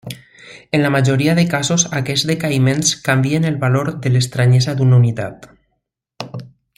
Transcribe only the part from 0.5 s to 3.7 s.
En la majoria de casos aquests decaïments canvien el